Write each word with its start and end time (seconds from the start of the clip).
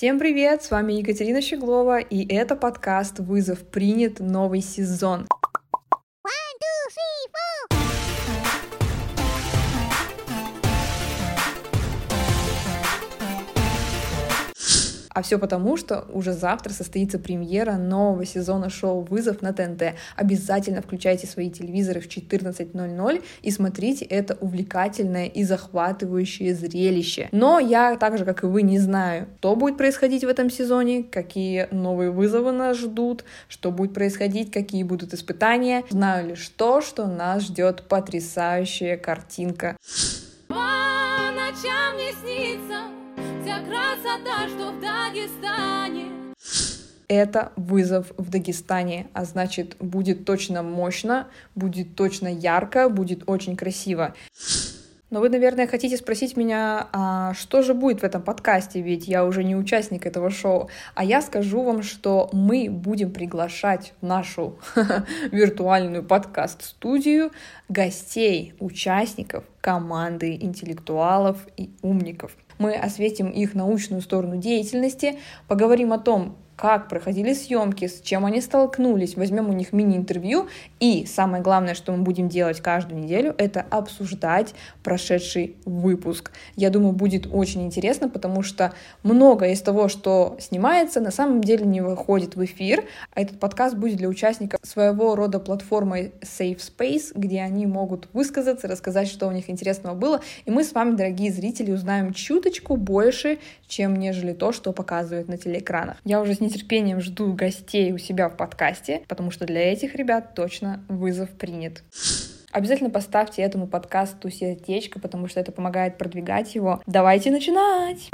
Всем 0.00 0.18
привет, 0.18 0.62
с 0.62 0.70
вами 0.70 0.94
Екатерина 0.94 1.42
Щеглова, 1.42 1.98
и 1.98 2.26
это 2.34 2.56
подкаст 2.56 3.18
«Вызов 3.18 3.58
принят. 3.58 4.18
Новый 4.18 4.62
сезон». 4.62 5.26
А 15.12 15.22
все 15.22 15.38
потому, 15.38 15.76
что 15.76 16.06
уже 16.12 16.32
завтра 16.32 16.72
состоится 16.72 17.18
премьера 17.18 17.74
нового 17.74 18.24
сезона 18.24 18.70
шоу 18.70 19.02
«Вызов» 19.02 19.42
на 19.42 19.52
ТНТ. 19.52 19.94
Обязательно 20.16 20.82
включайте 20.82 21.26
свои 21.26 21.50
телевизоры 21.50 22.00
в 22.00 22.08
14.00 22.08 23.22
и 23.42 23.50
смотрите 23.50 24.04
это 24.04 24.36
увлекательное 24.40 25.26
и 25.26 25.44
захватывающее 25.44 26.54
зрелище. 26.54 27.28
Но 27.32 27.58
я, 27.58 27.96
так 27.96 28.18
же 28.18 28.24
как 28.24 28.44
и 28.44 28.46
вы, 28.46 28.62
не 28.62 28.78
знаю, 28.78 29.26
что 29.40 29.56
будет 29.56 29.76
происходить 29.76 30.24
в 30.24 30.28
этом 30.28 30.48
сезоне, 30.48 31.02
какие 31.02 31.66
новые 31.72 32.10
вызовы 32.10 32.52
нас 32.52 32.78
ждут, 32.78 33.24
что 33.48 33.72
будет 33.72 33.94
происходить, 33.94 34.52
какие 34.52 34.84
будут 34.84 35.12
испытания. 35.12 35.82
Знаю 35.90 36.28
лишь 36.28 36.48
то, 36.50 36.80
что 36.80 37.06
нас 37.06 37.44
ждет 37.44 37.82
потрясающая 37.88 38.96
картинка. 38.96 39.76
По 40.46 40.54
ночам 40.54 41.96
не 41.96 42.12
снится 42.12 42.82
вся 43.42 43.58
красота, 43.60 44.48
что 44.48 44.70
в 44.72 44.80
Дагестане. 45.40 46.04
Это 47.08 47.52
вызов 47.56 48.12
в 48.16 48.30
Дагестане, 48.30 49.08
а 49.12 49.24
значит, 49.24 49.76
будет 49.80 50.24
точно 50.24 50.62
мощно, 50.62 51.28
будет 51.54 51.96
точно 51.96 52.28
ярко, 52.28 52.88
будет 52.88 53.24
очень 53.26 53.56
красиво. 53.56 54.14
Но 55.10 55.18
вы, 55.18 55.28
наверное, 55.28 55.66
хотите 55.66 55.96
спросить 55.96 56.36
меня, 56.36 56.86
а 56.92 57.34
что 57.34 57.62
же 57.62 57.74
будет 57.74 58.00
в 58.00 58.04
этом 58.04 58.22
подкасте, 58.22 58.80
ведь 58.80 59.08
я 59.08 59.24
уже 59.24 59.42
не 59.42 59.56
участник 59.56 60.06
этого 60.06 60.30
шоу. 60.30 60.70
А 60.94 61.04
я 61.04 61.20
скажу 61.20 61.62
вам, 61.62 61.82
что 61.82 62.30
мы 62.32 62.68
будем 62.70 63.12
приглашать 63.12 63.92
в 64.00 64.06
нашу 64.06 64.58
виртуальную 65.32 66.04
подкаст-студию 66.04 67.32
гостей, 67.68 68.54
участников 68.60 69.44
команды 69.60 70.36
интеллектуалов 70.40 71.38
и 71.56 71.70
умников. 71.82 72.36
Мы 72.58 72.74
осветим 72.74 73.30
их 73.30 73.54
научную 73.54 74.02
сторону 74.02 74.36
деятельности, 74.36 75.18
поговорим 75.48 75.92
о 75.92 75.98
том, 75.98 76.36
как 76.60 76.88
проходили 76.88 77.32
съемки, 77.32 77.86
с 77.86 78.02
чем 78.02 78.26
они 78.26 78.42
столкнулись, 78.42 79.16
возьмем 79.16 79.48
у 79.48 79.52
них 79.54 79.72
мини-интервью, 79.72 80.48
и 80.78 81.06
самое 81.06 81.42
главное, 81.42 81.74
что 81.74 81.90
мы 81.92 82.02
будем 82.02 82.28
делать 82.28 82.60
каждую 82.60 83.00
неделю, 83.00 83.34
это 83.38 83.64
обсуждать 83.70 84.54
прошедший 84.82 85.56
выпуск. 85.64 86.32
Я 86.56 86.68
думаю, 86.68 86.92
будет 86.92 87.26
очень 87.32 87.62
интересно, 87.62 88.10
потому 88.10 88.42
что 88.42 88.74
многое 89.02 89.52
из 89.52 89.62
того, 89.62 89.88
что 89.88 90.36
снимается, 90.38 91.00
на 91.00 91.10
самом 91.10 91.40
деле 91.40 91.64
не 91.64 91.80
выходит 91.80 92.36
в 92.36 92.44
эфир, 92.44 92.84
а 93.14 93.22
этот 93.22 93.40
подкаст 93.40 93.74
будет 93.74 93.96
для 93.96 94.08
участников 94.08 94.60
своего 94.62 95.16
рода 95.16 95.40
платформой 95.40 96.12
Safe 96.20 96.58
Space, 96.58 97.12
где 97.14 97.40
они 97.40 97.64
могут 97.64 98.08
высказаться, 98.12 98.68
рассказать, 98.68 99.08
что 99.08 99.28
у 99.28 99.32
них 99.32 99.48
интересного 99.48 99.94
было, 99.94 100.20
и 100.44 100.50
мы 100.50 100.64
с 100.64 100.72
вами, 100.72 100.94
дорогие 100.94 101.32
зрители, 101.32 101.72
узнаем 101.72 102.12
чуточку 102.12 102.76
больше, 102.76 103.38
чем 103.66 103.96
нежели 103.96 104.34
то, 104.34 104.52
что 104.52 104.74
показывают 104.74 105.28
на 105.28 105.38
телеэкранах. 105.38 105.96
Я 106.04 106.20
уже 106.20 106.34
с 106.34 106.40
нетерпением 106.50 107.00
жду 107.00 107.32
гостей 107.32 107.92
у 107.92 107.98
себя 107.98 108.28
в 108.28 108.36
подкасте, 108.36 109.02
потому 109.08 109.30
что 109.30 109.46
для 109.46 109.72
этих 109.72 109.94
ребят 109.94 110.34
точно 110.34 110.84
вызов 110.88 111.30
принят. 111.30 111.82
Обязательно 112.52 112.90
поставьте 112.90 113.42
этому 113.42 113.68
подкасту 113.68 114.28
сердечко, 114.28 114.98
потому 114.98 115.28
что 115.28 115.38
это 115.38 115.52
помогает 115.52 115.98
продвигать 115.98 116.54
его. 116.54 116.82
Давайте 116.86 117.30
начинать! 117.30 118.10